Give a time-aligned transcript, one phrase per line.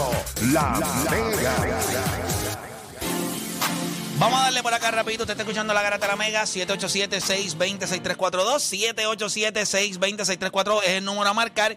[0.50, 0.80] La,
[1.10, 1.54] Mega.
[4.18, 5.24] Vamos a darle por acá rapidito.
[5.24, 6.44] Usted está escuchando la Garata de la Mega.
[6.44, 9.18] 787-620-6342.
[10.00, 11.76] 787-620-6342 es el número a marcar.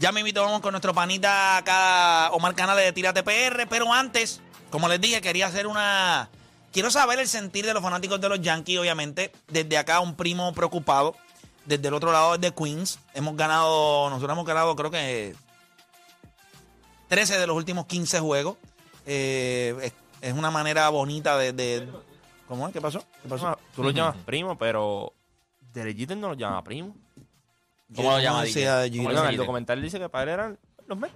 [0.00, 3.66] Ya me invito, vamos con nuestro panita acá, Omar Canales de Tírate PR.
[3.68, 6.30] Pero antes, como les dije, quería hacer una.
[6.72, 9.30] Quiero saber el sentir de los fanáticos de los Yankees, obviamente.
[9.48, 11.14] Desde acá, un primo preocupado.
[11.66, 12.98] Desde el otro lado, de Queens.
[13.12, 15.34] Hemos ganado, nosotros hemos ganado, creo que
[17.08, 18.56] 13 de los últimos 15 juegos.
[19.04, 21.88] Eh, es, es una manera bonita de, de-
[22.48, 22.72] ¿Cómo es?
[22.72, 23.04] ¿Qué pasó?
[23.22, 23.48] ¿Qué pasó?
[23.48, 25.12] Ah, Tú lo llamas primo, pero
[25.72, 26.96] Derechito no lo llama primo.
[27.94, 28.52] ¿Cómo lo llama, a ¿Cómo
[28.84, 29.02] Giro.
[29.04, 31.14] lo Oigan, el documental dice que para él eran los Mets.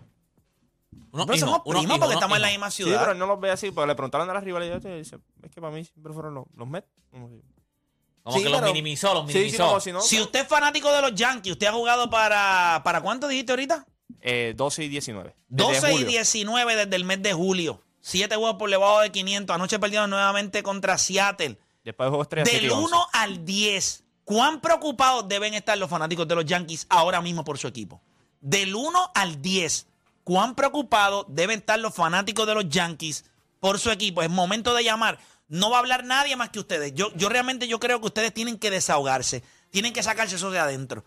[1.13, 2.99] Unos Pero somos primos porque unos estamos en la misma Sí, ciudad.
[3.01, 5.51] pero él no los ve así, porque le preguntaron de la rivalidad y dice, es
[5.53, 6.89] que para mí siempre fueron los, los Mets.
[7.11, 9.67] Como Sí, que los minimizó, los Sí, sí, minimizó.
[9.67, 10.01] como si no.
[10.01, 12.81] Si usted es fanático de los Yankees, ¿usted ha jugado para.
[12.83, 13.87] ¿Para cuánto dijiste ahorita?
[14.23, 15.35] Eh, 12 y 19.
[15.49, 16.09] Desde 12 y julio.
[16.09, 17.83] 19 desde el mes de julio.
[18.01, 19.55] Siete juegos por debajo de 500.
[19.55, 21.59] Anoche perdieron nuevamente contra Seattle.
[21.85, 22.47] Después de juego estrella.
[22.47, 22.87] siete y Del 11.
[22.95, 27.59] 1 al 10, ¿cuán preocupados deben estar los fanáticos de los Yankees ahora mismo por
[27.59, 28.01] su equipo?
[28.41, 29.87] Del 1 al 10,
[30.25, 33.25] ¿cuán preocupados deben estar los fanáticos de los Yankees
[33.61, 34.23] por su equipo?
[34.23, 35.19] Es momento de llamar.
[35.49, 36.95] No va a hablar nadie más que ustedes.
[36.95, 39.43] Yo, yo realmente yo creo que ustedes tienen que desahogarse.
[39.71, 41.05] Tienen que sacarse eso de adentro.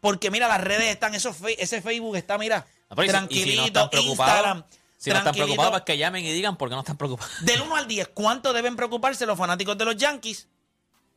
[0.00, 3.12] Porque mira, las redes están, esos fe- ese Facebook está, mira, Ah, pero y si-
[3.12, 4.64] no tranquilito, están Instagram.
[4.96, 5.46] Si no están tranquilito.
[5.46, 7.32] preocupados, pues que llamen y digan por qué no están preocupados.
[7.44, 10.48] Del 1 al 10, ¿cuánto deben preocuparse los fanáticos de los Yankees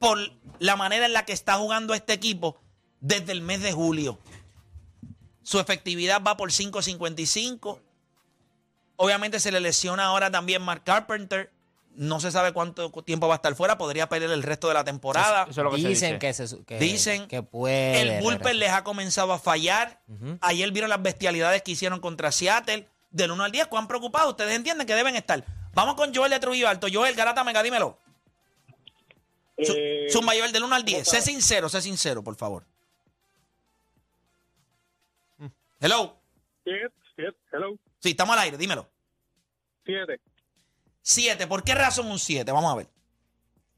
[0.01, 0.17] por
[0.59, 2.59] la manera en la que está jugando este equipo
[2.99, 4.19] desde el mes de julio?
[5.43, 7.79] Su efectividad va por 5.55.
[8.97, 11.51] Obviamente se le lesiona ahora también Mark Carpenter.
[11.93, 13.77] No se sabe cuánto tiempo va a estar fuera.
[13.77, 15.43] Podría perder el resto de la temporada.
[15.49, 16.19] Eso es lo que se Dicen dice.
[16.19, 18.01] que, se, que, Dicen que puede.
[18.01, 20.01] El bullpen les ha comenzado a fallar.
[20.41, 22.87] Ayer vieron las bestialidades que hicieron contra Seattle.
[23.09, 24.29] Del 1 al 10, ¿cuán preocupados?
[24.29, 25.43] Ustedes entienden que deben estar.
[25.73, 26.87] Vamos con Joel de Trujillo Alto.
[26.91, 27.97] Joel, Garata Mega, dímelo.
[29.61, 31.07] Su, Eh, su mayor del 1 al 10.
[31.07, 32.63] Sé sincero, sé sincero, por favor.
[35.79, 36.15] Hello.
[36.63, 38.87] Siete, siete, hello, Sí, estamos al aire, dímelo.
[39.85, 40.19] siete.
[41.01, 41.47] 7.
[41.47, 42.51] ¿Por qué razón un 7?
[42.51, 42.87] Vamos a ver.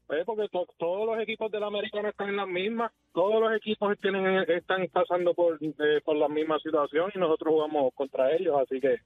[0.06, 3.56] Pues porque to- todos los equipos de la americana están en las mismas, todos los
[3.56, 8.54] equipos tienen están pasando por, eh, por la misma situación y nosotros jugamos contra ellos,
[8.62, 8.96] así que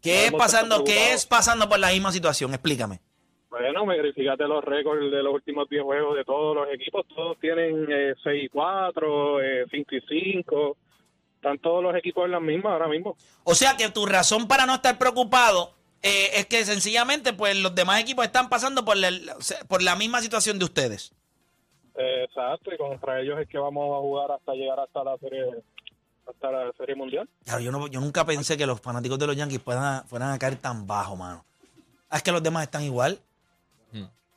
[0.00, 2.54] ¿Qué es pasando, ¿qué es pasando por la misma situación?
[2.54, 3.00] Explícame.
[3.50, 7.38] Bueno, me fíjate los récords de los últimos 10 juegos de todos los equipos, todos
[7.40, 10.76] tienen eh, 6 y 4, eh, 5 y 5,
[11.36, 13.16] están todos los equipos en las mismas ahora mismo.
[13.44, 17.74] O sea que tu razón para no estar preocupado eh, es que sencillamente pues los
[17.74, 19.10] demás equipos están pasando por la,
[19.68, 21.12] por misma situación de ustedes.
[21.94, 25.44] Exacto, y contra ellos es que vamos a jugar hasta llegar hasta la serie
[26.26, 27.28] hasta la serie mundial.
[27.44, 30.38] Claro, yo, no, yo nunca pensé que los fanáticos de los Yankees puedan, fueran a
[30.38, 31.44] caer tan bajo, mano.
[32.10, 33.20] Ah, Es que los demás están igual.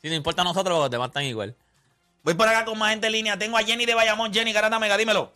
[0.01, 1.55] Si no importa a nosotros, los demás están igual.
[2.23, 3.37] Voy por acá con más gente en línea.
[3.37, 4.33] Tengo a Jenny de Bayamón.
[4.33, 5.33] Jenny Garata Mega, dímelo.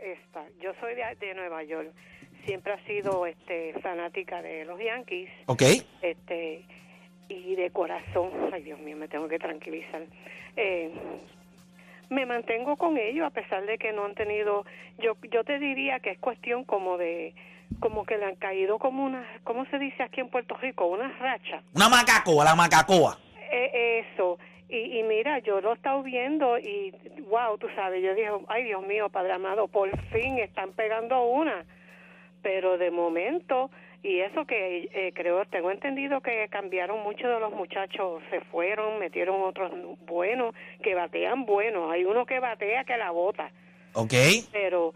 [0.00, 0.44] esta.
[0.60, 1.92] Yo soy de, de Nueva York.
[2.46, 5.62] Siempre he sido este, fanática de los Yankees Ok.
[6.02, 6.64] este,
[7.28, 8.30] y de corazón.
[8.52, 10.02] Ay, Dios mío, me tengo que tranquilizar.
[10.56, 10.90] Eh,
[12.08, 14.64] me mantengo con ellos a pesar de que no han tenido.
[14.98, 17.34] Yo, yo te diría que es cuestión como de.
[17.80, 19.24] Como que le han caído como una.
[19.44, 20.86] ¿Cómo se dice aquí en Puerto Rico?
[20.86, 21.62] Una racha.
[21.74, 23.18] Una macacoa, la macacoa.
[23.50, 24.38] Eh, eso.
[24.68, 26.92] Y, y mira, yo lo he estado viendo y,
[27.28, 31.64] wow, tú sabes, yo dije, ay Dios mío, Padre amado, por fin están pegando una.
[32.42, 33.70] Pero de momento,
[34.02, 38.98] y eso que eh, creo, tengo entendido que cambiaron muchos de los muchachos, se fueron,
[38.98, 39.72] metieron otros
[40.06, 41.90] buenos, que batean buenos.
[41.90, 43.50] Hay uno que batea que la bota.
[43.94, 44.12] Ok.
[44.52, 44.94] Pero,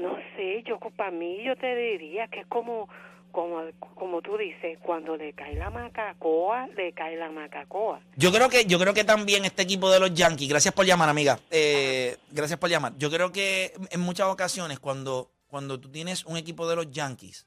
[0.00, 2.88] no sé, yo para mí yo te diría que es como,
[3.32, 3.62] como,
[3.94, 8.00] como tú dices, cuando le cae la macacoa, le cae la macacoa.
[8.16, 11.08] Yo creo que, yo creo que también este equipo de los Yankees, gracias por llamar,
[11.08, 11.38] amiga.
[11.50, 12.94] Eh, gracias por llamar.
[12.98, 17.46] Yo creo que en muchas ocasiones, cuando, cuando tú tienes un equipo de los Yankees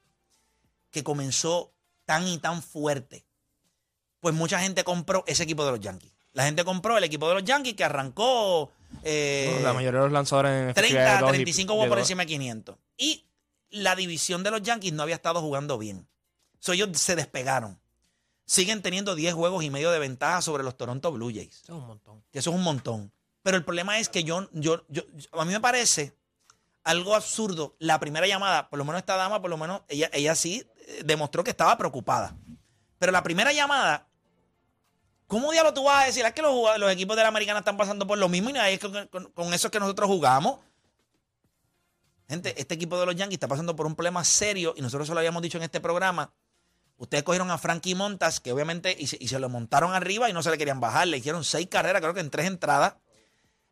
[0.91, 1.73] que comenzó
[2.05, 3.25] tan y tan fuerte,
[4.19, 6.13] pues mucha gente compró ese equipo de los Yankees.
[6.33, 8.71] La gente compró el equipo de los Yankees que arrancó
[9.03, 11.89] eh, la mayoría de los lanzadores en efectividad 30, de dos y- 35 de hubo
[11.89, 12.75] por encima de 500.
[12.97, 13.25] Y
[13.69, 16.07] la división de los Yankees no había estado jugando bien.
[16.59, 17.79] So, ellos se despegaron.
[18.45, 21.61] Siguen teniendo 10 juegos y medio de ventaja sobre los Toronto Blue Jays.
[21.63, 22.23] Eso es un montón.
[22.31, 23.11] Eso es un montón.
[23.41, 25.03] Pero el problema es que yo, yo, yo,
[25.33, 26.15] a mí me parece,
[26.83, 27.75] algo absurdo.
[27.79, 31.01] La primera llamada, por lo menos esta dama, por lo menos ella, ella sí eh,
[31.05, 32.35] demostró que estaba preocupada.
[32.99, 34.07] Pero la primera llamada,
[35.33, 36.23] ¿cómo diablo tú vas a decir?
[36.23, 39.07] Es que los, equipos de la americana están pasando por lo mismo y es con,
[39.07, 40.59] con, eso es que nosotros jugamos.
[42.29, 45.13] Gente, este equipo de los Yankees está pasando por un problema serio y nosotros se
[45.13, 46.31] lo habíamos dicho en este programa.
[46.97, 50.51] Ustedes cogieron a Frankie Montas, que obviamente, y se, lo montaron arriba y no se
[50.51, 51.07] le querían bajar.
[51.07, 52.95] Le hicieron seis carreras, creo que en tres entradas.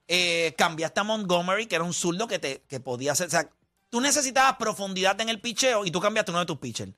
[0.07, 3.27] Eh, cambiaste a Montgomery, que era un zurdo que, te, que podía hacer.
[3.27, 3.49] O sea,
[3.91, 6.91] tú necesitabas profundidad en el picheo y tú cambiaste uno de tus pitchers.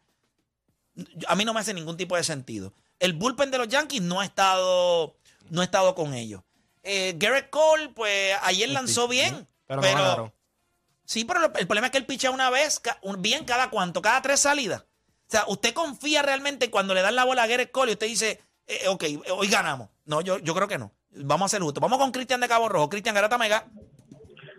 [1.27, 2.74] A mí no me hace ningún tipo de sentido.
[2.99, 5.15] El bullpen de los Yankees no ha estado,
[5.49, 6.41] no ha estado con ellos.
[6.83, 9.47] Eh, Garrett Cole, pues ayer lanzó bien.
[9.67, 10.33] Pero, Pero, no
[11.05, 12.81] sí, pero el problema es que él pichea una vez,
[13.19, 14.81] bien cada cuánto, cada tres salidas.
[14.81, 18.07] O sea, usted confía realmente cuando le dan la bola a Garrett Cole y usted
[18.07, 19.89] dice, eh, ok, hoy ganamos.
[20.05, 20.91] No, yo, yo creo que no.
[21.11, 21.81] Vamos a ser justos.
[21.81, 22.89] Vamos con Cristian de Cabo Rojo.
[22.89, 23.65] Cristian Garata Mega.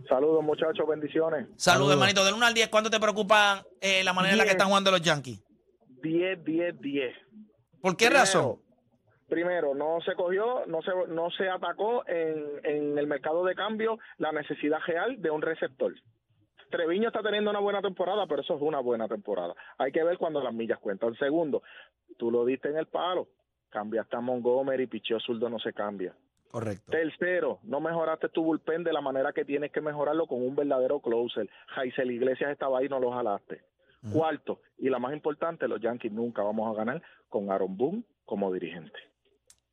[0.09, 1.47] Saludos, muchachos, bendiciones.
[1.57, 2.25] Saludos, hermanito.
[2.25, 4.91] Del 1 al 10, ¿cuánto te preocupa eh, la manera en la que están jugando
[4.91, 5.41] los Yankees?
[6.03, 7.17] 10, 10, 10.
[7.85, 8.57] ¿Por qué Primero, razón?
[9.29, 13.99] Primero, no se cogió, no se, no se atacó en, en el mercado de cambio
[14.17, 15.93] la necesidad real de un receptor.
[16.71, 19.55] Treviño está teniendo una buena temporada, pero eso es una buena temporada.
[19.77, 21.15] Hay que ver cuando las millas cuentan.
[21.17, 21.63] Segundo,
[22.17, 23.29] tú lo diste en el palo.
[23.69, 26.17] Cambiaste a Montgomery, picheo zurdo no se cambia.
[26.51, 26.91] Correcto.
[26.91, 31.01] Tercero, no mejoraste tu bullpen de la manera que tienes que mejorarlo con un verdadero
[31.01, 31.51] closer.
[31.75, 33.61] Jaisel Iglesias estaba ahí, no lo jalaste.
[34.13, 38.53] Cuarto, y la más importante, los Yankees nunca vamos a ganar con Aaron Boone como
[38.53, 38.99] dirigente.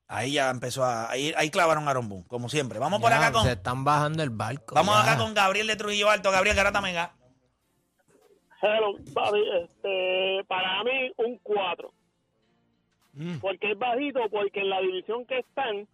[0.07, 1.09] Ahí ya empezó a.
[1.09, 2.79] Ahí, ahí clavaron a Aaron Boone, como siempre.
[2.79, 3.43] Vamos por acá con.
[3.43, 4.75] Se están bajando el barco.
[4.75, 5.01] Vamos ya.
[5.03, 6.31] acá con Gabriel de Trujillo Alto.
[6.31, 7.15] Gabriel Garata Mega.
[8.61, 11.91] Hello, papi, este, para mí un 4.
[13.13, 13.37] Mm.
[13.39, 15.87] Porque es bajito, porque en la división que están,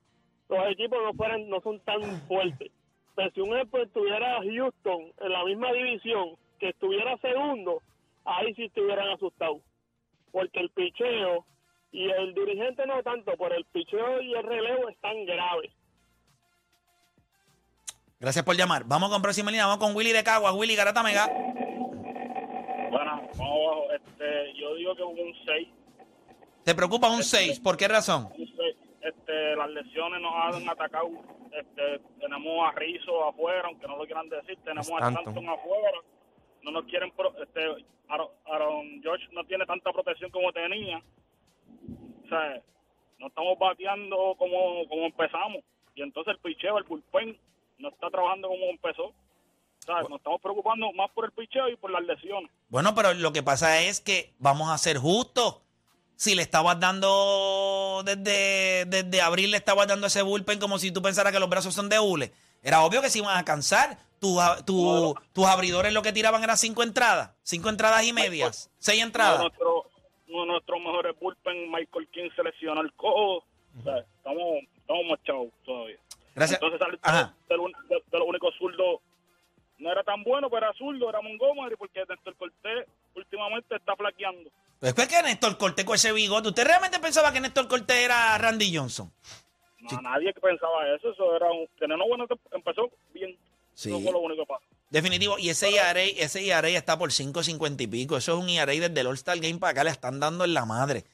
[0.50, 2.72] los equipos no fueran, no son tan fuertes.
[3.16, 7.81] Pero si un ejemplo estuviera Houston en la misma división, que estuviera segundo,
[8.27, 9.62] ahí sí estuvieran asustados.
[10.31, 11.45] Porque el picheo
[11.91, 15.71] y el dirigente no tanto, pero el picheo y el relevo están graves.
[18.19, 18.83] Gracias por llamar.
[18.85, 19.68] Vamos con próxima línea.
[19.68, 20.51] Vamos con Willy de Cagua.
[20.53, 21.27] Willy Garata Mega.
[22.89, 23.91] Bueno, vamos abajo.
[23.94, 25.68] Este, yo digo que un 6.
[26.63, 27.59] ¿Te preocupa un 6?
[27.59, 28.29] ¿Por qué razón?
[28.38, 31.09] este, las lesiones nos han atacado.
[31.51, 34.57] Este, tenemos a Rizzo afuera, aunque no lo quieran decir.
[34.63, 35.09] Tenemos a.
[35.09, 36.00] Stanton afuera.
[36.67, 37.11] No nos quieren.
[37.11, 37.61] Pro, este,
[38.09, 41.01] Aaron, Aaron George no tiene tanta protección como tenía.
[42.25, 42.61] O sea,
[43.19, 45.63] no estamos bateando como, como empezamos.
[45.95, 47.37] Y entonces el picheo, el bullpen,
[47.79, 49.05] no está trabajando como empezó.
[49.05, 52.51] O sea, nos estamos preocupando más por el picheo y por las lesiones.
[52.67, 55.61] Bueno, pero lo que pasa es que vamos a ser justos.
[56.17, 61.01] Si le estabas dando desde, desde abril, le estabas dando ese bullpen como si tú
[61.01, 62.33] pensaras que los brazos son de hule.
[62.67, 63.97] Era obvio que se iban a cansar.
[64.19, 67.31] Tu- tu- tus abridores lo que tiraban eran cinco entradas.
[67.43, 68.69] Cinco entradas y medias.
[68.77, 69.39] Seis Uno de entradas.
[69.39, 69.85] nuestros
[70.27, 73.37] uno de nuestros mejores bullpen, Michael King, selecciona el cojo.
[73.37, 74.43] O sea, estamos,
[74.75, 75.95] estamos machados todavía.
[76.35, 76.59] Gracias.
[76.61, 77.33] Entonces, Ajá.
[77.47, 78.99] de, de- de los únicos zurdos
[79.77, 82.85] no era tan bueno, pero era zurdo, era Montgomery, porque Néstor Cortés
[83.15, 84.49] últimamente está flaqueando.
[84.79, 86.49] Pues es que Néstor Cortés con ese bigote.
[86.49, 89.09] ¿Usted realmente pensaba que Néstor Cortés era Randy Johnson?
[89.95, 93.38] No, Nadie que pensaba eso, eso era un, tenía una buena empezó bien.
[93.74, 93.89] Sí.
[93.89, 94.63] Eso fue lo único que pasó.
[94.89, 95.38] Definitivo.
[95.38, 98.18] Y ese ERA, ese ERA está por 5.50 y pico.
[98.18, 99.84] Eso es un ERA desde el All-Star Game para acá.
[99.84, 101.06] Le están dando en la madre.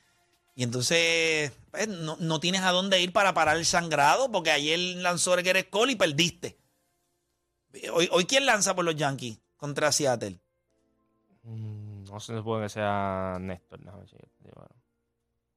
[0.55, 4.77] Y entonces pues, no, no tienes a dónde ir para parar el sangrado porque ayer
[4.97, 6.57] lanzó el Gareth Cole y perdiste.
[7.91, 10.37] Hoy, hoy ¿quién lanza por los Yankees contra Seattle?
[11.41, 13.79] Mm, No se supone que sea Néstor.
[14.07, 14.17] Sí,
[14.53, 14.69] bueno.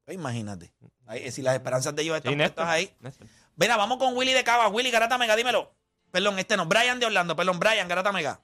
[0.06, 0.72] Pues imagínate.
[1.06, 2.90] Ahí, si las esperanzas de ellos Sí, están puestas ahí.
[3.00, 3.26] Néstor.
[3.56, 4.68] Mira, vamos con Willy de Cava.
[4.68, 5.70] Willy Garata Mega, dímelo.
[6.12, 6.66] Perdón, este no.
[6.66, 7.34] Brian de Orlando.
[7.36, 8.40] Perdón, Brian Garata Mega.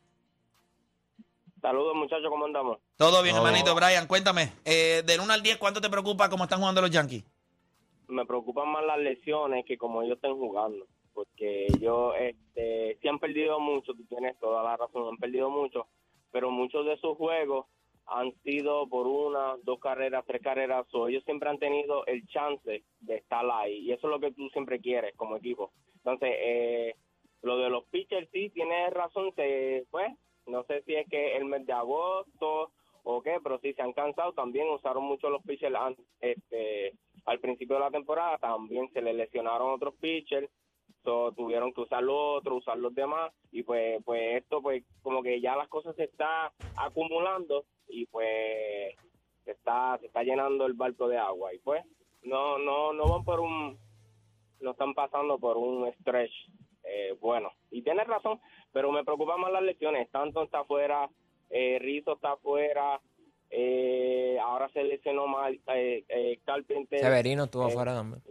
[1.60, 2.78] Saludos, muchachos, ¿cómo andamos?
[2.96, 3.74] Todo bien, hermanito.
[3.76, 4.52] Brian, cuéntame.
[4.64, 7.24] Eh, del 1 al 10, ¿cuánto te preocupa cómo están jugando los Yankees?
[8.08, 13.18] me preocupan más las lesiones que como ellos estén jugando, porque ellos este, sí han
[13.18, 15.86] perdido mucho, tú tienes toda la razón, han perdido mucho,
[16.30, 17.64] pero muchos de sus juegos
[18.14, 22.84] han sido por una, dos carreras, tres carreras, o ellos siempre han tenido el chance
[23.00, 25.72] de estar ahí, y eso es lo que tú siempre quieres como equipo.
[25.96, 26.94] Entonces, eh,
[27.42, 30.12] lo de los pitchers sí, tienes razón, se, pues,
[30.46, 32.70] no sé si es que el mes de agosto
[33.04, 35.76] o qué, pero sí se han cansado, también usaron mucho los pitchers
[36.20, 36.92] este,
[37.24, 40.48] al principio de la temporada, también se les lesionaron otros pitchers,
[41.02, 45.22] so, tuvieron que usar los otros, usar los demás, y pues, pues esto, pues como
[45.22, 48.94] que ya las cosas se está acumulando y pues
[49.44, 51.84] se está, se está llenando el barco de agua, y pues
[52.22, 53.78] no, no, no van por un,
[54.60, 56.32] no están pasando por un stretch
[56.84, 57.52] eh, bueno.
[57.70, 58.40] Y tienes razón,
[58.72, 60.06] pero me preocupan más las lesiones.
[60.06, 61.08] Stanton está afuera,
[61.50, 63.00] eh, Rizzo está afuera,
[63.50, 67.00] eh, ahora se lesionó mal eh, eh, Carpenter.
[67.00, 68.22] Severino estuvo Eh, afuera también.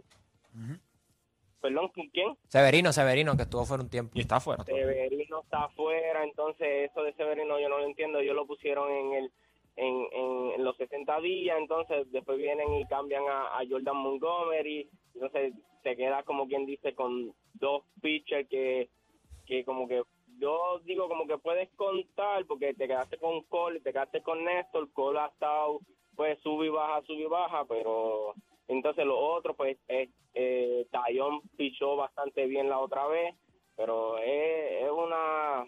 [1.60, 2.36] Perdón, ¿con ¿quién?
[2.48, 4.12] Severino, Severino, que estuvo fuera un tiempo.
[4.16, 4.64] Y está afuera.
[4.64, 9.12] Severino está afuera, entonces eso de Severino yo no lo entiendo, ellos lo pusieron en
[9.14, 9.32] el
[9.76, 15.54] en, en, en los 60 días, entonces después vienen y cambian a, Jordan Montgomery, entonces
[15.82, 18.90] te queda como quien dice con dos pitchers que,
[19.46, 20.02] que como que
[20.38, 24.92] yo digo como que puedes contar porque te quedaste con Cole, te quedaste con Néstor,
[24.92, 25.80] Cole ha estado
[26.16, 28.34] pues sube y baja, sube y baja, pero
[28.68, 33.34] entonces lo otro pues es, eh, Taillon pichó bastante bien la otra vez,
[33.76, 35.66] pero es, es una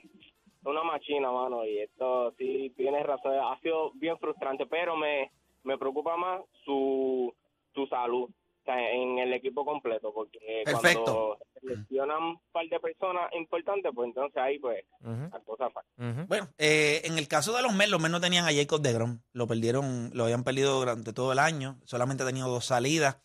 [0.65, 5.31] una machina, mano, y esto sí tienes razón, ha sido bien frustrante, pero me,
[5.63, 7.33] me preocupa más su,
[7.75, 11.05] su salud o sea, en el equipo completo, porque Perfecto.
[11.05, 15.69] cuando se lesionan un par de personas importantes, pues entonces ahí pues Ujú, la cosa
[15.69, 15.87] falla.
[15.99, 16.27] ujú.
[16.27, 19.21] Bueno, eh, en el caso de los Mets, los Mets no tenían a Jacob DeGrom.
[19.33, 21.79] Lo perdieron, lo habían perdido durante todo el año.
[21.85, 23.19] Solamente ha tenido dos salidas.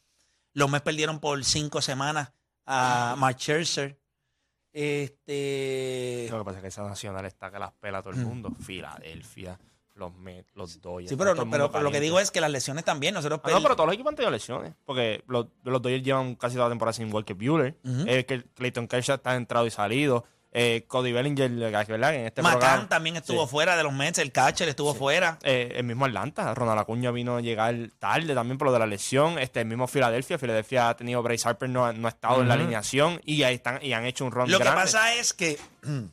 [0.51, 2.34] Los Mets perdieron por cinco semanas
[2.65, 3.98] a Mark Scherzer.
[4.73, 6.27] Este.
[6.29, 8.51] Lo que pasa es que esa nacional está que las pela a todo el mundo.
[8.59, 9.59] Filadelfia,
[9.95, 11.09] los Mets, los Dodgers.
[11.09, 12.03] Sí, pero, todo el pero, mundo pero lo que caliente.
[12.05, 13.13] digo es que las lesiones también.
[13.13, 14.73] Nosotros Ah, no, per- pero todos los equipos han tenido lesiones.
[14.85, 17.77] Porque los, los Dodgers llevan casi toda la temporada sin que Bueller.
[17.83, 18.03] Ujú.
[18.07, 20.25] eh, que Clayton Kershaw está entrado y salido.
[20.51, 22.15] Eh, Cody Bellinger, ¿verdad?
[22.15, 22.89] En este Macán programa.
[22.89, 23.51] también estuvo Sí.
[23.51, 24.18] fuera de los Mets.
[24.18, 25.38] El catcher estuvo fuera.
[25.44, 28.88] Eh, el mismo Atlanta, Ronald Acuña vino a llegar tarde también por lo de la
[28.88, 29.38] lesión.
[29.38, 32.48] Este, el mismo Filadelfia, Filadelfia ha tenido Bryce Harper, no, ha- no ha estado en
[32.48, 35.60] la alineación y ahí están y han hecho un run Lo que pasa es que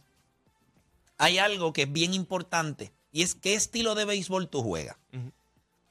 [1.19, 4.97] hay algo que es bien importante y es qué estilo de béisbol tú juegas.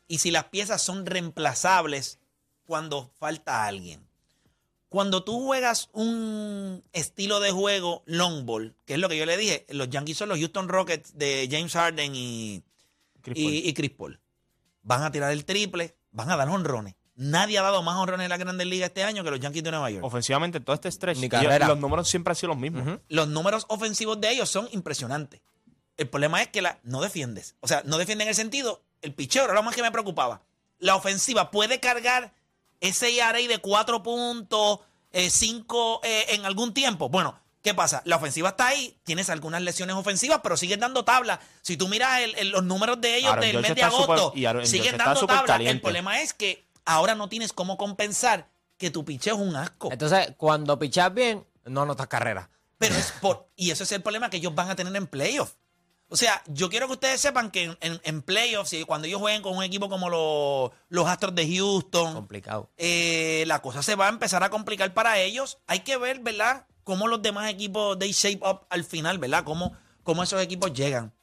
[0.07, 2.19] Y si las piezas son reemplazables
[2.67, 4.05] cuando falta alguien.
[4.95, 9.35] Cuando tú juegas un estilo de juego long ball, que es lo que yo le
[9.35, 12.63] dije, los Yankees son los Houston Rockets de James Harden y,
[13.21, 13.53] Chris y, Paul.
[13.55, 14.21] y Chris Paul.
[14.83, 16.95] Van a tirar el triple, van a dar honrones.
[17.15, 19.71] Nadie ha dado más honrones en la Grandes Ligas este año que los Yankees de
[19.71, 20.05] Nueva York.
[20.05, 21.67] Ofensivamente, todo este stretch, carrera.
[21.67, 23.01] los números siempre han sido los mismos.
[23.09, 25.41] Los números ofensivos de ellos son impresionantes.
[25.97, 27.57] El problema es que la, no defiendes.
[27.59, 30.43] O sea, no defienden en el sentido, el picheo era lo más que me preocupaba.
[30.79, 32.33] La ofensiva puede cargar
[32.87, 34.79] ese ERA de 4 puntos,
[35.29, 37.09] 5 en algún tiempo.
[37.09, 38.01] Bueno, ¿qué pasa?
[38.05, 41.39] La ofensiva está ahí, tienes algunas lesiones ofensivas, pero siguen dando tabla.
[41.61, 44.33] Si tú miras el- el- los números de ellos Aaron del George mes de agosto,
[44.35, 45.55] y Aaron George siguen dando tabla.
[45.55, 49.89] El problema es que ahora no tienes cómo compensar que tu picheo es un asco.
[49.91, 52.49] Entonces, cuando pichas bien, no anotas carrera.
[52.77, 53.47] Pero es por.
[53.55, 55.55] Y ese es el problema que ellos van a tener en playoffs.
[56.15, 59.19] O sea, yo quiero que ustedes sepan que en, en- en playoffs, y cuando ellos
[59.21, 62.69] jueguen con un equipo como los, los Astros de Houston, Complicado.
[62.77, 65.57] eh, la cosa se va a empezar a complicar para ellos.
[65.67, 66.65] Hay que ver, ¿verdad?
[66.83, 69.43] Cómo los demás equipos they shape up al final, ¿verdad?
[69.43, 71.13] Cómo, cómo esos equipos llegan.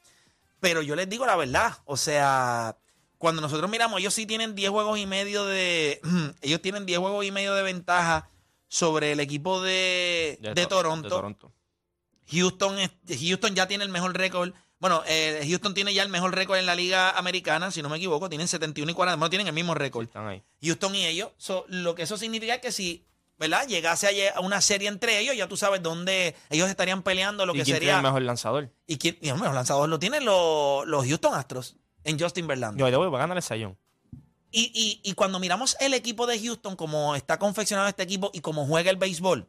[0.60, 1.72] Pero yo les digo la verdad.
[1.86, 2.76] O sea,
[3.18, 6.00] cuando nosotros miramos, ellos sí tienen 10 juegos y medio de.
[6.42, 8.28] ellos tienen 10 juegos y medio de ventaja
[8.68, 11.02] sobre el equipo de, de, To- Toronto.
[11.08, 11.52] de Toronto.
[12.30, 12.76] Houston,
[13.08, 14.52] Houston ya tiene el mejor récord.
[14.82, 17.98] Bueno, eh, Houston tiene ya el mejor récord en la liga americana, si no me
[17.98, 18.28] equivoco.
[18.28, 19.14] Tienen 71 y 40.
[19.16, 20.02] Bueno, tienen el mismo récord.
[20.02, 20.42] Están ahí.
[20.60, 21.30] Houston y ellos.
[21.36, 23.06] So, lo que eso significa es que si,
[23.38, 23.64] ¿verdad?
[23.68, 27.58] Llegase a una serie entre ellos, ya tú sabes dónde ellos estarían peleando lo ¿Y
[27.58, 27.96] que quién tiene sería.
[27.98, 28.72] el mejor lanzador?
[28.88, 32.80] Y quién, y el mejor lanzador lo tienen los, los Houston Astros en Justin Verlander.
[32.80, 33.78] Yo, yo voy a ganar el sayón.
[34.50, 38.40] Y, y, y cuando miramos el equipo de Houston, como está confeccionado este equipo y
[38.40, 39.48] cómo juega el béisbol,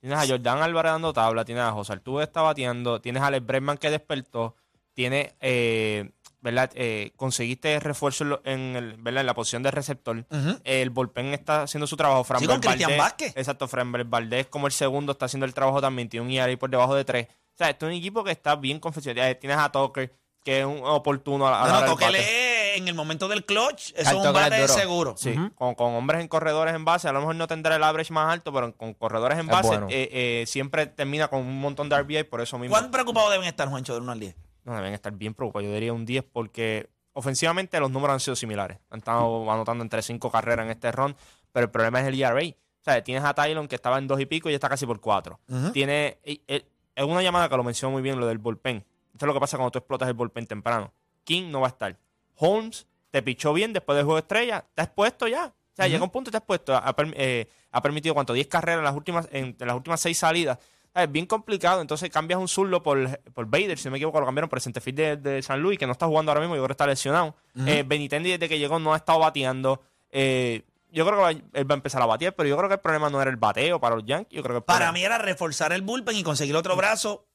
[0.00, 3.46] Tienes a Jordan Álvarez dando tabla, tienes a José Altuve está bateando, tienes a Alex
[3.46, 4.56] Bregman que despertó,
[4.94, 6.70] tienes, eh, ¿verdad?
[6.74, 9.20] Eh, conseguiste refuerzo en, lo- en el, ¿verdad?
[9.20, 10.24] en la posición de receptor.
[10.64, 12.24] El bullpen está haciendo su trabajo.
[12.24, 13.36] Fran Sí, con Cristian Vázquez.
[13.36, 16.08] Exacto, Fran Valdés como el segundo está haciendo el trabajo también.
[16.08, 17.26] Tiene un ERA por debajo de tres.
[17.28, 19.36] O sea, esto es un equipo que está bien confeccionado.
[19.36, 20.10] Tienes a Tucker,
[20.44, 22.76] que es un oportuno a, a tóquele bate.
[22.78, 25.14] en el momento del clutch, eso es un bate seguro.
[25.16, 28.12] Sí, con, con hombres en corredores en base, a lo mejor no tendrá el average
[28.12, 29.86] más alto, pero con corredores en Es base bueno.
[29.90, 33.46] eh, eh, siempre termina con un montón de RBI, por eso mismo ¿Cuán preocupados deben
[33.46, 34.36] estar, Juancho, del 1 al 10?
[34.64, 35.66] no deben estar bien preocupados.
[35.68, 38.78] Yo diría un 10 porque ofensivamente los números han sido similares.
[38.90, 41.16] Han estado anotando entre 5 carreras en este run,
[41.52, 42.40] pero el problema es el ERA.
[42.40, 44.86] O sea, tienes a Tylon que estaba en 2 y pico y ya está casi
[44.86, 45.38] por 4.
[45.48, 45.70] Ujú.
[45.72, 48.84] Tiene, y- es una llamada que lo mencionó muy bien, lo del bullpen.
[49.12, 50.92] Esto es lo que pasa cuando tú explotas el bullpen temprano.
[51.24, 51.96] King no va a estar.
[52.36, 54.64] Holmes te pichó bien después del juego de estrella.
[54.68, 55.46] Está expuesto ya.
[55.46, 56.74] O sea, llega un punto y está expuesto.
[56.76, 58.32] Ha, perm- eh, ha permitido, ¿cuánto?
[58.32, 60.58] 10 carreras en las últimas, en, en las últimas 6 salidas.
[60.94, 61.80] Es bien complicado.
[61.80, 64.62] Entonces cambias un zurdo por, por Bader, si no me equivoco, lo cambiaron por el
[64.62, 66.86] centerfield de, de San Luis, que no está jugando ahora mismo, yo creo que está
[66.86, 67.34] lesionado.
[67.66, 69.80] Eh, Benitendi desde que llegó no ha estado bateando.
[70.10, 70.62] Eh,
[70.92, 72.80] yo creo que va- él va a empezar a batear, pero yo creo que el
[72.80, 74.36] problema no era el bateo para los Yankees.
[74.36, 77.26] Yo creo que Para mí era reforzar el bullpen y conseguir otro brazo.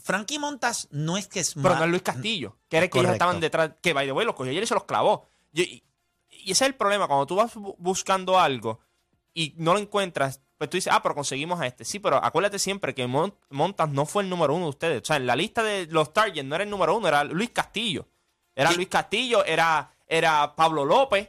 [0.00, 2.98] Frankie Montas no es que es Pero no es Luis Castillo, que era el que
[2.98, 5.28] ellos estaban detrás, que by the way los cogió ayer y se los clavó.
[5.52, 5.82] Y,
[6.30, 8.80] y ese es el problema, cuando tú vas bu- buscando algo
[9.32, 11.84] y no lo encuentras, pues tú dices, ah, pero conseguimos a este.
[11.84, 15.02] Sí, pero acuérdate siempre que Mon- Montas no fue el número uno de ustedes.
[15.02, 17.50] O sea, en la lista de los targets no era el número uno, era Luis
[17.50, 18.06] Castillo.
[18.54, 21.28] Era Luis Castillo, era, era Pablo López.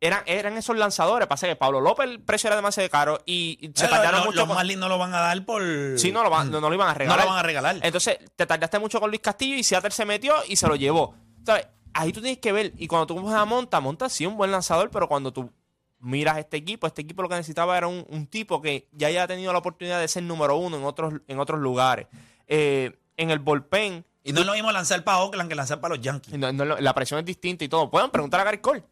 [0.00, 1.26] Eran, eran esos lanzadores.
[1.26, 4.32] Pasa que Pablo López el precio era demasiado caro y, y se Eh, tardaron mucho.
[4.38, 5.60] los con- Marlins no lo van a dar por.
[5.96, 7.24] Sí, no lo, van- no, no lo iban a No regalar.
[7.24, 7.76] lo van a regalar.
[7.82, 11.14] Entonces, te tardaste mucho con Luis Castillo y Seattle se metió y se lo llevó.
[11.44, 11.66] ¿Sabes?
[11.94, 12.72] Ahí tú tienes que ver.
[12.78, 15.50] Y cuando tú coges a Monta, Monta sí es un buen lanzador, pero cuando tú
[15.98, 19.26] miras este equipo, este equipo lo que necesitaba era un, un tipo que ya haya
[19.26, 22.06] tenido la oportunidad de ser número uno en otros, en otros lugares.
[22.46, 25.96] Eh, en el bullpen, Y no es lo mismo lanzar para Oakland que lanzar para
[25.96, 26.38] los Yankees.
[26.38, 27.90] no- no- la presión es distinta y todo.
[27.90, 28.84] Pueden preguntar a Gary Cole,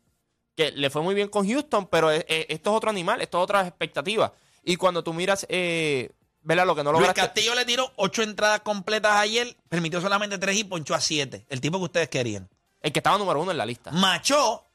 [0.56, 3.66] que le fue muy bien con Houston, pero esto es otro animal, esto es otra
[3.66, 4.32] expectativa.
[4.64, 6.10] Y cuando tú miras, eh,
[6.42, 6.66] ¿verdad?
[6.66, 7.20] Lo que no Luis lograste.
[7.20, 11.46] Castillo le tiró ocho entradas completas ayer, permitió solamente tres y ponchó a siete.
[11.48, 12.48] El tipo que ustedes querían.
[12.80, 13.92] El que estaba número uno en la lista.
[13.92, 14.65] Machó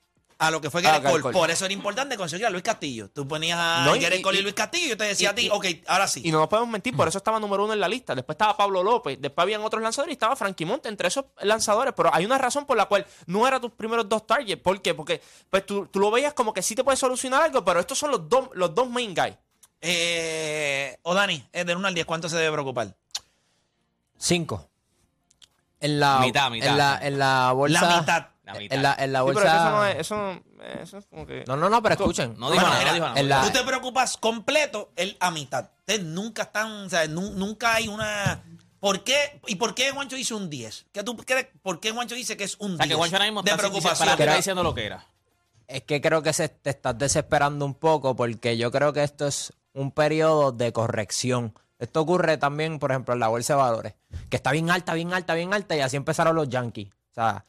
[0.42, 1.34] a lo que fue Ah, Garrett Garrett Cole.
[1.34, 1.34] Cole.
[1.38, 3.10] Por eso era importante conseguir a Luis Castillo.
[3.12, 5.32] Tú ponías a No, y- Cole y, y- Luis Castillo y yo te decía y-
[5.32, 6.22] a ti, y- ok, ahora sí.
[6.24, 8.16] Y no nos podemos mentir, por eso estaba número uno en la lista.
[8.16, 11.94] Después estaba Pablo López, después habían otros lanzadores y estaba Frankie Monte entre esos lanzadores.
[11.96, 14.60] Pero hay una razón por la cual no eran tus primeros dos targets.
[14.62, 14.96] ¿Por qué?
[14.96, 18.00] Porque pues, tú, tú lo veías como que sí te puede solucionar algo, pero estos
[18.00, 19.36] son los dos, los dos main guys.
[19.80, 22.96] Eh, o Dani, eh, del 1 al 10, ¿cuánto se debe preocupar?
[24.18, 24.68] Cinco.
[25.80, 26.68] En la, Mitad, mitad.
[26.70, 27.82] En la, en la bolsa.
[27.90, 28.28] La mitad.
[28.54, 28.76] La mitad.
[28.78, 29.42] En la, en la Sí, bolsa.
[29.42, 31.44] pero eso no es, eso, no- eso es como que...
[31.48, 32.36] no, no, no, pero escuchen.
[32.38, 33.24] No dijo Bueno, nada, no dijo nada.
[33.24, 35.70] la- Tú te preocupas completo, él a mitad.
[35.80, 38.44] Ustedes nunca están, o sea, nu- nunca hay una...
[38.80, 39.40] ¿Por qué?
[39.46, 40.88] ¿Y por qué Juancho dice un 10?
[40.92, 41.48] ¿Qué tú crees?
[41.62, 42.90] ¿Por qué Juancho dice que es un O sea, 10?
[42.90, 44.08] que Juancho ahora mismo de está, preocupación.
[44.08, 45.06] para Creo- diciendo lo que era.
[45.68, 49.28] Es que creo que se te estás desesperando un poco porque yo creo que esto
[49.28, 51.54] es un periodo de corrección.
[51.80, 53.94] Esto ocurre también, por ejemplo, en la bolsa de valores,
[54.30, 56.90] que está bien alta, bien alta, bien alta y así empezaron los Yankees.
[56.90, 57.46] O sea,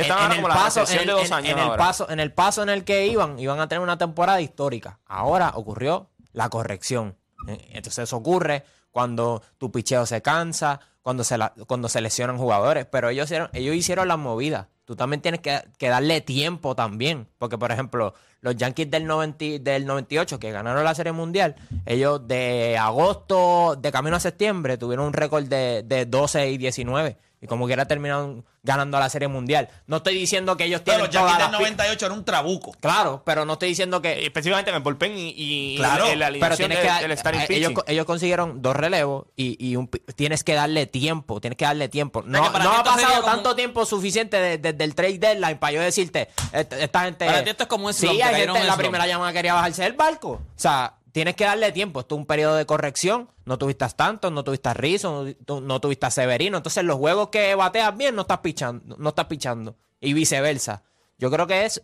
[0.00, 3.38] En, de dos en- años en el paso, en el paso en el que iban,
[3.38, 4.98] iban a tener una temporada histórica.
[5.06, 7.16] Ahora ocurrió la corrección.
[7.48, 12.38] Eh, Entonces eso ocurre cuando tu picheo se cansa, cuando se, la- cuando se lesionan
[12.38, 12.86] jugadores.
[12.86, 14.66] Pero ellos hicieron, ellos hicieron las movidas.
[14.84, 17.28] Tú también tienes que, que darle tiempo también.
[17.38, 21.54] Porque, por ejemplo, los Yankees del, 90 del 98 que ganaron la Serie Mundial,
[21.86, 27.16] ellos de agosto, de camino a septiembre, tuvieron un récord de, de 12 y 19.
[27.42, 29.68] Y como quiera terminaron ganando la Serie Mundial.
[29.88, 32.14] No estoy diciendo que ellos Pero tienen los Yankees todas del las pi- 98 era
[32.14, 32.72] un trabuco.
[32.80, 36.30] Claro, pero no estoy diciendo que Específicamente en el bullpen y, y Claro, en la
[36.38, 40.54] pero tienes que dar- starting ellos, ellos consiguieron dos relevos y, y un tienes que
[40.54, 42.22] darle tiempo, tienes que darle tiempo.
[42.24, 45.80] No, no ha pasado como- tanto tiempo suficiente de- desde el trade deadline para yo
[45.80, 47.26] decirte, esta, esta gente...
[47.26, 49.54] Para ti esto es como un slump, Sí, hay gente, en la primera llamada quería
[49.54, 50.30] bajarse del barco.
[50.30, 52.00] O sea, tienes que darle tiempo.
[52.00, 53.28] Esto es un periodo de corrección.
[53.44, 56.56] No tuviste a Stanton, no tuviste a Rizzo, no, tu- no tuviste Severino.
[56.56, 59.76] Entonces los juegos que bateas bien no estás pichando, no estás pichando.
[60.00, 60.82] Y viceversa.
[61.18, 61.82] Yo creo que es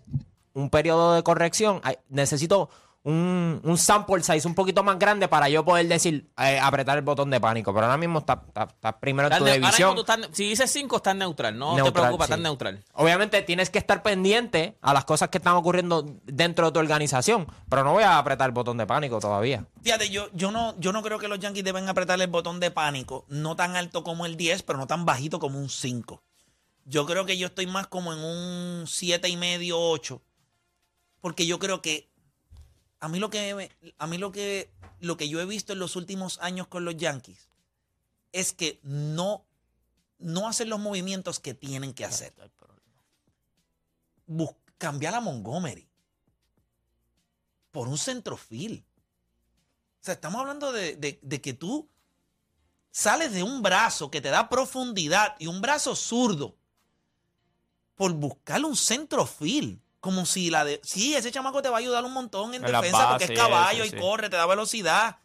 [0.55, 1.81] un periodo de corrección.
[2.09, 2.69] Necesito
[3.09, 7.05] un, un sample size un poquito más grande para yo poder decir, eh, apretar el
[7.05, 7.73] botón de pánico.
[7.73, 9.95] Pero ahora mismo está, está- está primero en tu división.
[9.95, 11.59] mismo tú estás- si dices 5, estás neutral.
[11.59, 12.33] No te Neutral, preocupas, sí.
[12.35, 12.85] estás neutral.
[12.93, 17.47] Obviamente tienes que estar pendiente a las cosas que están ocurriendo dentro de tu organización,
[17.71, 19.65] pero no voy a apretar el botón de pánico todavía.
[19.83, 22.71] Fíjate, yo, yo, no, yo no creo que los Yankees deben apretar el botón de
[22.71, 26.23] pánico, no tan alto como el 10, pero no tan bajito como un 5.
[26.85, 30.21] Yo creo que yo estoy más como en un 7 y medio, 8,
[31.21, 32.08] porque yo creo que
[33.01, 35.79] a mí lo que me- a mí lo que lo que yo he visto en
[35.79, 37.49] los últimos años con los Yankees
[38.33, 39.45] es que no
[40.19, 42.35] no hacen los movimientos que tienen que hacer.
[44.27, 45.89] Bus- cambiar a Montgomery
[47.71, 48.85] por un centrofil.
[50.01, 51.89] O sea, estamos hablando de, de- de que tú
[52.91, 56.57] sales de un brazo que te da profundidad y un brazo zurdo
[57.95, 59.81] por buscar un centrofil.
[60.01, 60.81] Como si la de.
[60.85, 63.85] Sí, ese chamaco te va a ayudar un montón en defensa porque es eso, caballo
[63.85, 63.97] y sí.
[63.97, 65.19] corre, te da velocidad.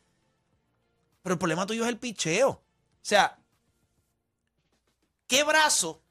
[1.21, 2.49] Pero el problema tuyo es el picheo.
[2.49, 2.61] O
[3.01, 3.37] sea,
[5.27, 6.01] ¿qué brazo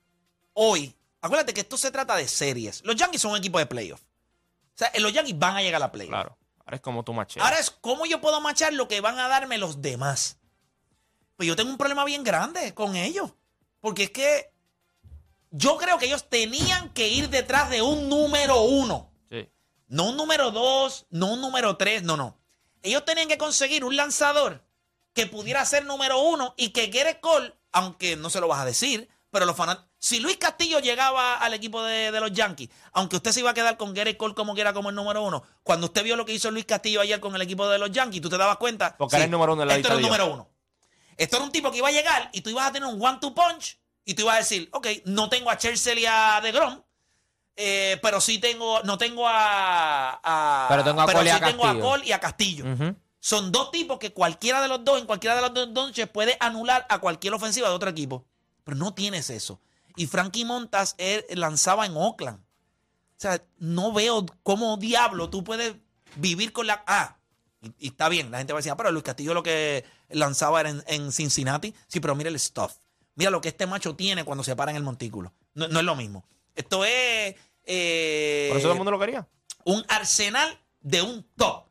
[0.53, 0.95] hoy?
[1.21, 2.85] Acuérdate que esto se trata de series.
[2.85, 4.01] Los Yankees son un equipo de playoff.
[4.03, 6.11] O sea, los Yankees van a llegar a playoff.
[6.11, 6.39] Claro.
[6.65, 7.45] Ahora es como tu machete.
[7.45, 10.39] Ahora es cómo yo puedo machar lo que van a darme los demás.
[11.37, 13.33] Pues yo tengo un problema bien grande con ellos.
[13.81, 14.52] Porque es que
[15.53, 19.13] yo creo que ellos tenían que ir detrás de un número uno.
[19.31, 19.49] Sí.
[19.87, 22.39] No un número dos, no un número tres, no, no.
[22.83, 24.65] Ellos tenían que conseguir un lanzador
[25.13, 28.65] que pudiera ser número uno y que Gerrit Cole, aunque no se lo vas a
[28.65, 33.17] decir, pero los fanáticos, Si Luis Castillo llegaba al equipo de, de los Yankees, aunque
[33.17, 35.87] usted se iba a quedar con Gary Cole como quiera como el número uno, cuando
[35.87, 38.31] usted vio lo que hizo Luis Castillo ayer con el equipo de los Yankees, tú
[38.31, 38.97] te dabas cuenta.
[38.97, 40.49] Porque era el número uno en la Esto era el número uno.
[41.19, 43.35] Esto era un tipo que iba a llegar y tú ibas a tener un one-two
[43.35, 46.83] punch y tú ibas a decir, ok, no tengo a Chelsea y a DeGrom,
[47.57, 51.47] eh, pero sí tengo, no tengo a, a- Pero tengo a Cole y sí a
[51.47, 51.79] tengo a.
[51.81, 52.65] Cole y a Castillo.
[53.21, 56.37] Son dos tipos que cualquiera de los dos, en cualquiera de los dos noches, puede
[56.41, 58.27] anular a cualquier ofensiva de otro equipo.
[58.65, 59.61] Pero no tienes eso.
[59.97, 62.39] Y Frankie Montas él lanzaba en Oakland.
[62.39, 65.75] O sea, no veo cómo diablo tú puedes
[66.17, 66.83] vivir con la.
[66.87, 67.19] Ah,
[67.61, 69.85] y, y está bien, la gente va a decir, ah, pero Luis Castillo lo que
[70.09, 71.73] lanzaba era en, en Cincinnati.
[71.87, 72.73] Sí, pero mira el stuff.
[73.15, 75.33] Mira lo que este macho tiene cuando se para en el montículo.
[75.55, 76.25] No, no es lo mismo.
[76.55, 77.35] Esto es.
[77.65, 79.27] eh, Por eso todo el mundo lo quería.
[79.65, 81.65] un arsenal de un top.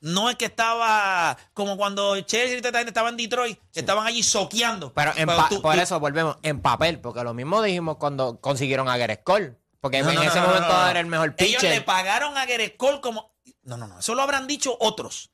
[0.00, 4.06] No es que estaba como cuando Chelsea y esta gente estaban en Detroit, que estaban
[4.06, 4.92] allí soqueando.
[4.92, 8.38] Pero, en pa- tú- por tú- eso volvemos en papel, porque lo mismo dijimos cuando
[8.38, 9.56] consiguieron a Gareth Cole.
[9.80, 11.84] Porque No, en no, ese no, momento era el mejor Ellos le pitcher.
[11.84, 13.34] pagaron a Gerrit Cole como.
[13.62, 13.98] No, no, no.
[13.98, 15.30] Eso lo habrán dicho otros.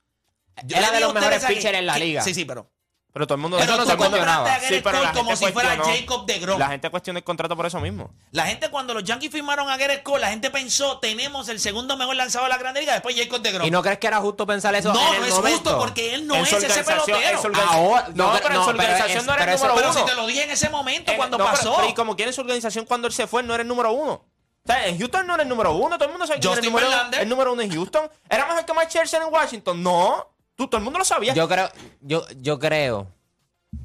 [0.65, 2.23] Yo Era de los mejores pitchers en la que- liga.
[2.23, 2.71] Sí, sí, pero.
[3.13, 4.55] Pero todo el mundo Pero no tú se cuestionaba.
[4.55, 5.77] a Sí, pero Cole la como gente si fuera.
[5.85, 6.59] Jacob de Grom.
[6.61, 8.11] La gente cuestiona el contrato por eso mismo.
[8.31, 11.97] La gente, cuando los Yankees firmaron a Gerrit Cole, la gente pensó, tenemos el segundo
[11.97, 13.67] mejor lanzador de la Grande Liga, después Jacob de Grom.
[13.67, 15.59] ¿Y no crees que era justo pensar eso no, en no el es momento?
[15.71, 17.41] justo porque él no En es ese pelotero.
[17.69, 19.67] Ahora- no, no, pero en no, su pero organización es- no era el pero eso-
[19.67, 19.99] número Pero uno.
[20.01, 21.75] si te lo dije en ese momento, Eh, cuando no, pero- pasó.
[21.77, 24.13] pero y como quiere su organización cuando él se fue, no era el número uno.
[24.13, 25.97] O sea, en Houston no era el número uno.
[25.97, 26.87] Todo el mundo sabe quién era el número.
[27.19, 28.09] El número uno en Houston.
[28.29, 29.83] ¿Era mejor que Mike Scherzer en Washington?
[29.83, 30.29] No.
[30.61, 31.33] Tú, todo el mundo lo sabía.
[31.33, 31.71] Yo creo,
[32.03, 33.07] yo, yo creo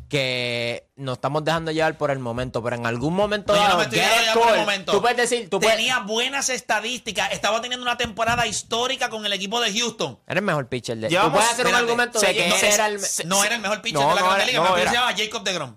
[0.09, 3.67] que nos estamos dejando llevar por el momento, pero en algún momento No, yo no
[3.69, 4.91] dado, me estoy dejando llevar por el momento.
[4.91, 7.31] tú puedes decir, tú puedes, Tenía buenas estadísticas.
[7.31, 10.19] Estaba teniendo una temporada histórica con el equipo de Houston.
[10.27, 11.07] Era el mejor pitcher de.
[11.07, 13.23] Llevamos- tú puedes hacer un espérate, argumento sé de que no- ese era el se-
[13.23, 14.63] No era el mejor pitcher no, de la no Grande era- Liga.
[14.65, 14.73] era.
[14.75, 15.75] pitcher se llama Jacob de Grom.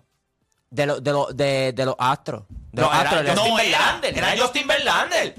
[0.71, 2.43] de, los de, los de, de los Astros.
[2.73, 3.25] De No, los era Astros.
[3.25, 5.35] de- Justin No era, Verlander, era era Justin Verlander.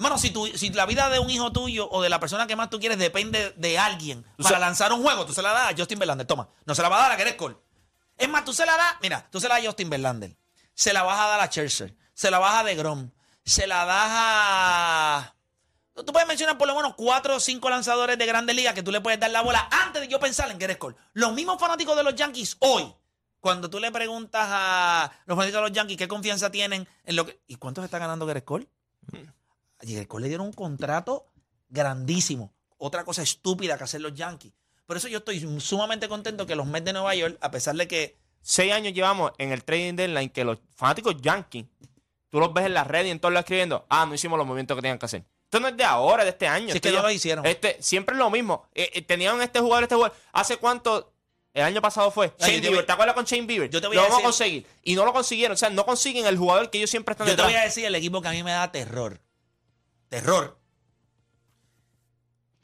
[0.00, 2.56] Bueno, si, tú, si la vida de un hijo tuyo o de la persona que
[2.56, 5.76] más tú quieres depende de alguien para lanzar un juego, tú se la das a
[5.76, 6.26] Justin Verlander.
[6.26, 7.56] Toma, no se la vas a dar a Gerrit Cole.
[8.16, 10.36] Es más, tú se la das, mira, tú se la das a Justin Verlander.
[10.72, 11.94] Se la vas a dar a Scherzer.
[12.14, 13.10] Se la vas a de Grom.
[13.44, 15.34] Se la das a...
[15.94, 18.90] Tú puedes mencionar por lo menos cuatro o cinco lanzadores de grandes ligas que tú
[18.90, 20.96] le puedes dar la bola antes de yo pensar en Gerrit Cole.
[21.12, 22.90] Los mismos fanáticos de los Yankees hoy,
[23.38, 27.26] cuando tú le preguntas a los fanáticos de los Yankees qué confianza tienen en lo
[27.26, 27.42] que...
[27.46, 28.66] ¿Y cuánto se está ganando Gerrit Cole?
[29.82, 31.26] A Gerrit Cole le dieron un contrato
[31.68, 32.52] grandísimo.
[32.78, 34.52] Otra cosa estúpida que hacer los Yankees.
[34.86, 37.86] Por eso yo estoy sumamente contento que los Mets de Nueva York, a pesar de
[37.88, 41.66] que Seis años llevamos en el trading deadline que los fanáticos yankees,
[42.30, 44.46] tú los ves en las redes y en todos los escribiendo, ah, no hicimos los
[44.46, 45.24] movimientos que tenían que hacer.
[45.44, 46.72] Esto no es de ahora, de este año.
[46.74, 47.44] Es que ya- lo hicieron.
[47.44, 48.66] Este, siempre es lo mismo.
[48.74, 50.16] Eh, eh, tenían este jugador, este jugador.
[50.32, 51.12] ¿Hace cuánto?
[51.52, 52.86] El año pasado fue Ay, Shane yo te Bieber.
[52.86, 53.68] ¿Te acuerdas con Shane Bieber?
[53.68, 54.66] Yo te voy lo a vamos a decir- conseguir.
[54.84, 55.54] Y no lo consiguieron.
[55.54, 57.84] O sea, no consiguen el jugador que ellos siempre están yo te voy a decir
[57.84, 59.20] el equipo que a mí me da terror.
[60.10, 60.58] Terror.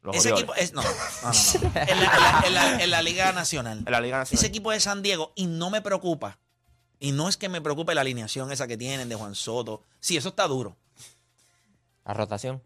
[0.02, 0.72] Los Ese equipo es.
[0.72, 1.32] No, no, no, no.
[1.74, 3.78] En, la, en la- en la- en la Liga Nacional.
[3.86, 4.38] En la Liga Nacional.
[4.38, 6.38] Ese equipo de San Diego, y no me preocupa.
[7.00, 9.82] Y no es que me preocupe la alineación esa que tienen de Juan Soto.
[10.00, 10.76] Sí, eso está duro.
[12.04, 12.62] La rotación.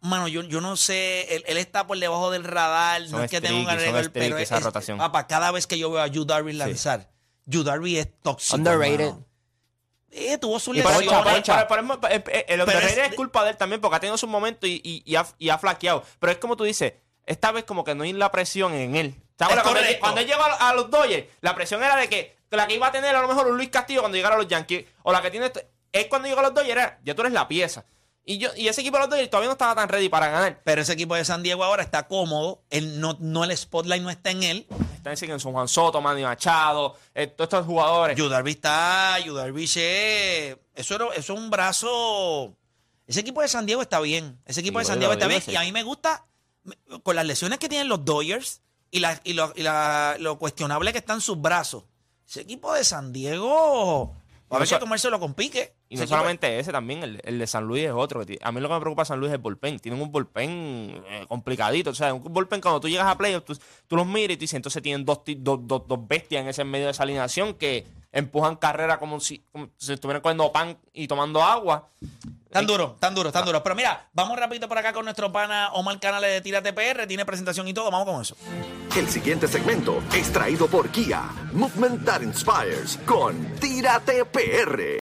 [0.00, 3.30] Mano, yo, yo no sé, él, él está por debajo del radar, Son no es
[3.30, 4.96] que tenga un arreglo, pero streaky esa es- rotación.
[4.98, 7.10] papá, cada vez que yo veo a Yu Darvish lanzar,
[7.44, 8.56] Yu Darvish es tóxico.
[8.56, 9.00] Underrated.
[9.08, 9.26] hermano.
[10.12, 10.58] Eh, tuvo
[12.28, 14.68] eh, el Pero underrated es- es culpa de él también porque ha tenido sus momentos
[14.68, 16.02] y, y- y ha, y ha flaqueado.
[16.18, 16.94] Pero es como tú dices,
[17.26, 19.14] esta vez como que no hay la presión en él.
[19.38, 19.56] ¿Sabes?
[19.56, 22.66] Es Cuando, él- cuando él llegó a, los Dodgers, la presión era de que la
[22.66, 24.84] que iba a tener a lo mejor un Luis Castillo cuando llegara a los Yankees.
[25.04, 25.50] O la que tiene...
[25.92, 27.84] Él cuando llegó a los Dodgers era, ya tú eres la pieza.
[28.30, 30.60] Y, yo, y ese equipo de los Dodgers todavía no estaba tan ready para ganar.
[30.62, 34.10] Pero ese equipo de San Diego ahora está cómodo, él no, no el spotlight no
[34.10, 34.66] está en él.
[35.02, 38.16] Diciendo en San Juan Soto, Manny Machado, eh, todos estos jugadores.
[38.16, 42.54] Yu Darvish está, Yu Darvish es, eso, era- eso es un brazo.
[43.06, 44.38] Ese equipo de San Diego está bien.
[44.44, 45.42] Ese equipo Sí, de San Diego está bien.
[45.42, 45.50] sí.
[45.50, 46.24] Y a mí me gusta,
[47.02, 48.60] con las lesiones que tienen los Dodgers
[48.92, 51.82] y, la, y, lo, y la- lo cuestionable que están sus brazos.
[52.28, 54.14] Ese equipo de San Diego,
[54.56, 55.74] a haber no comérselo con pique.
[55.88, 58.22] Y no solamente ese, también el, el de San Luis es otro.
[58.40, 59.78] A mí lo que me preocupa de San Luis es el bullpen.
[59.78, 61.90] Tienen un bullpen eh, complicadito.
[61.90, 64.40] O sea, un bullpen cuando tú llegas a playoffs, tú, tú los miras y tú
[64.40, 67.86] dices, entonces tienen dos, dos, dos, dos bestias en ese medio de esa alineación que
[68.12, 71.88] empujan carrera como si, como si estuvieran comiendo pan y tomando agua.
[72.50, 73.62] Tan duro, tan duro, tan duro.
[73.62, 77.06] Pero mira, vamos rapidito por acá con nuestro pana Omar Canales de Tírate PR.
[77.06, 77.90] Tiene presentación y todo.
[77.92, 78.36] Vamos con eso.
[78.96, 81.22] El siguiente segmento es traído por Kia.
[81.52, 84.80] Movement that inspires con Tírate PR.